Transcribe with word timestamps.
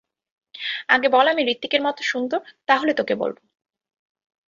আগে 0.89 1.07
বল 1.09 1.25
আমি 1.27 1.41
হৃতিকের 1.43 1.81
মতো 1.83 2.01
সুন্দর 2.03 2.39
তাহলে 2.67 2.91
তোকে 2.99 3.13
বলব। 3.15 3.37